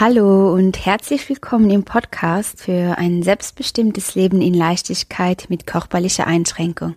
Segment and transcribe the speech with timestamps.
[0.00, 6.96] Hallo und herzlich willkommen im Podcast für ein selbstbestimmtes Leben in Leichtigkeit mit körperlicher Einschränkung.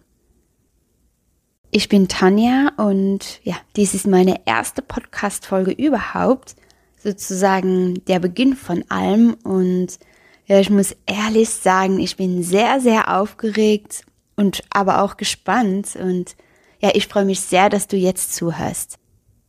[1.71, 6.55] Ich bin Tanja und ja, dies ist meine erste Podcast-Folge überhaupt,
[6.97, 9.99] sozusagen der Beginn von allem und
[10.45, 14.05] ja, ich muss ehrlich sagen, ich bin sehr, sehr aufgeregt
[14.37, 16.37] und aber auch gespannt und
[16.79, 18.99] ja, ich freue mich sehr, dass du jetzt zuhörst.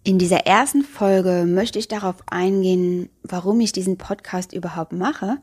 [0.06, 5.38] In dieser ersten Folge möchte ich darauf eingehen, warum ich diesen Podcast überhaupt mache,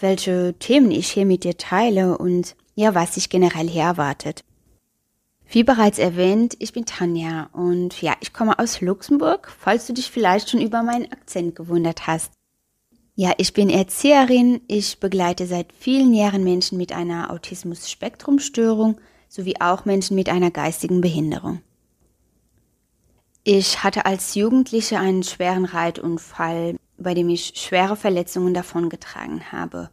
[0.00, 4.44] welche Themen ich hier mit dir teile und ja, was sich generell hier erwartet.
[5.50, 10.10] Wie bereits erwähnt, ich bin Tanja und ja, ich komme aus Luxemburg, falls du dich
[10.10, 12.32] vielleicht schon über meinen Akzent gewundert hast.
[13.14, 18.98] Ja, ich bin Erzieherin, ich begleite seit vielen Jahren Menschen mit einer Autismus-Spektrum-Störung
[19.28, 21.60] sowie auch Menschen mit einer geistigen Behinderung.
[23.50, 29.88] Ich hatte als Jugendliche einen schweren Reitunfall, bei dem ich schwere Verletzungen davongetragen habe.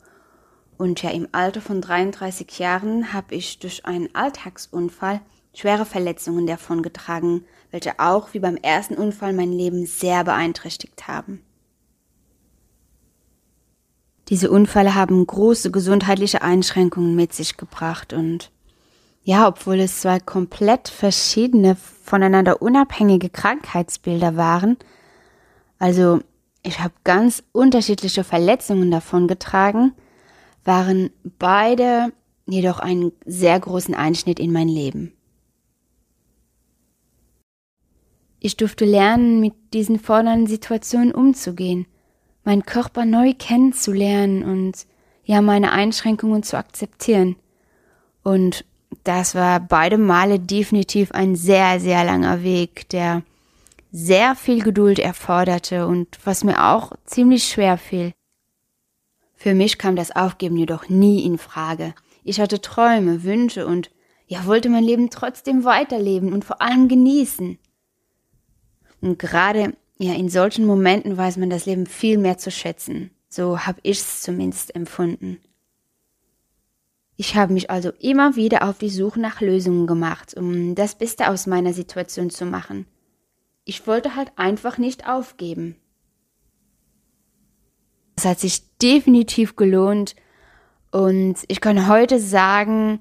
[0.78, 5.22] Und ja, im Alter von 33 Jahren habe ich durch einen Alltagsunfall
[5.54, 11.42] schwere Verletzungen davongetragen, welche auch wie beim ersten Unfall mein Leben sehr beeinträchtigt haben.
[14.28, 18.52] Diese Unfälle haben große gesundheitliche Einschränkungen mit sich gebracht und
[19.26, 24.78] ja, obwohl es zwei komplett verschiedene, voneinander unabhängige Krankheitsbilder waren,
[25.80, 26.20] also
[26.62, 29.94] ich habe ganz unterschiedliche Verletzungen davon getragen,
[30.64, 31.10] waren
[31.40, 32.14] beide
[32.46, 35.12] jedoch einen sehr großen Einschnitt in mein Leben.
[38.40, 41.88] Ich durfte lernen, mit diesen fordernden Situationen umzugehen,
[42.44, 44.86] meinen Körper neu kennenzulernen und
[45.24, 47.38] ja meine Einschränkungen zu akzeptieren.
[48.22, 48.66] Und
[49.06, 53.24] das war beide Male definitiv ein sehr, sehr langer Weg, der
[53.92, 58.14] sehr viel Geduld erforderte und was mir auch ziemlich schwer fiel.
[59.36, 61.94] Für mich kam das Aufgeben jedoch nie in Frage.
[62.24, 63.92] Ich hatte Träume, Wünsche und
[64.28, 67.60] ja, wollte mein Leben trotzdem weiterleben und vor allem genießen.
[69.02, 73.12] Und gerade ja, in solchen Momenten weiß man das Leben viel mehr zu schätzen.
[73.30, 75.40] So habe ich es zumindest empfunden.
[77.18, 81.30] Ich habe mich also immer wieder auf die Suche nach Lösungen gemacht, um das Beste
[81.30, 82.86] aus meiner Situation zu machen.
[83.64, 85.76] Ich wollte halt einfach nicht aufgeben.
[88.18, 90.16] Es hat sich definitiv gelohnt
[90.92, 93.00] und ich kann heute sagen,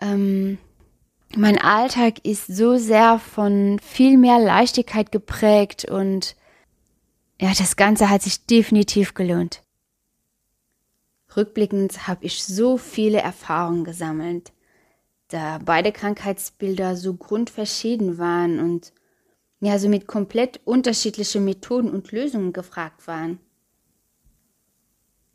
[0.00, 0.58] ähm,
[1.36, 6.34] mein Alltag ist so sehr von viel mehr Leichtigkeit geprägt und
[7.40, 9.62] ja, das Ganze hat sich definitiv gelohnt.
[11.36, 14.52] Rückblickend habe ich so viele Erfahrungen gesammelt,
[15.28, 18.92] da beide Krankheitsbilder so grundverschieden waren und
[19.60, 23.38] ja, somit komplett unterschiedliche Methoden und Lösungen gefragt waren.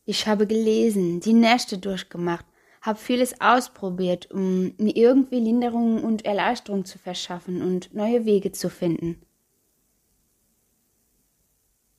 [0.06, 2.46] Ich habe gelesen, die Nächte durchgemacht,
[2.82, 8.70] habe vieles ausprobiert, um mir irgendwie Linderung und Erleichterung zu verschaffen und neue Wege zu
[8.70, 9.22] finden.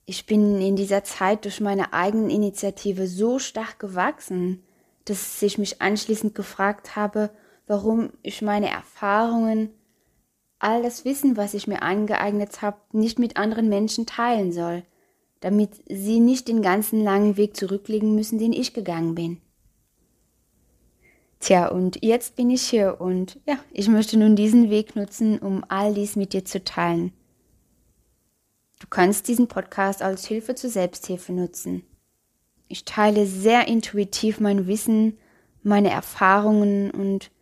[0.09, 4.63] Ich bin in dieser Zeit durch meine eigene Initiative so stark gewachsen,
[5.05, 7.31] dass ich mich anschließend gefragt habe,
[7.67, 9.71] warum ich meine Erfahrungen,
[10.61, 14.85] all das Wissen, was ich mir angeeignet habe, nicht mit anderen Menschen teilen soll,
[15.41, 19.41] damit sie nicht den ganzen langen Weg zurücklegen müssen, den ich gegangen bin.
[21.41, 25.65] Tja, und jetzt bin ich hier und ja, ich möchte nun diesen Weg nutzen, um
[25.69, 27.13] all dies mit dir zu teilen.
[28.87, 31.83] Du kannst diesen Podcast als Hilfe zur Selbsthilfe nutzen.
[32.69, 35.19] Ich teile sehr intuitiv mein Wissen,
[35.65, 37.33] meine Erfahrungen und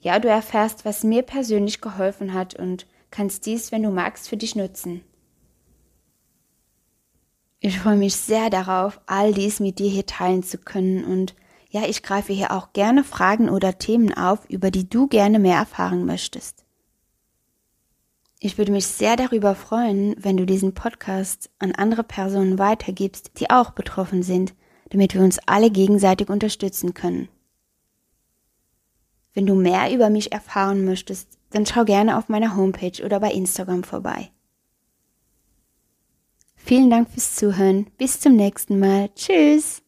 [0.00, 4.38] ja, du erfährst, was mir persönlich geholfen hat und kannst dies, wenn du magst, für
[4.38, 5.02] dich nutzen.
[7.60, 11.34] Ich freue mich sehr darauf, all dies mit dir hier teilen zu können und
[11.68, 15.58] ja, ich greife hier auch gerne Fragen oder Themen auf, über die du gerne mehr
[15.58, 16.65] erfahren möchtest.
[18.38, 23.50] Ich würde mich sehr darüber freuen, wenn du diesen Podcast an andere Personen weitergibst, die
[23.50, 24.54] auch betroffen sind,
[24.90, 27.28] damit wir uns alle gegenseitig unterstützen können.
[29.32, 33.30] Wenn du mehr über mich erfahren möchtest, dann schau gerne auf meiner Homepage oder bei
[33.32, 34.30] Instagram vorbei.
[36.56, 37.86] Vielen Dank fürs Zuhören.
[37.96, 39.10] Bis zum nächsten Mal.
[39.14, 39.85] Tschüss.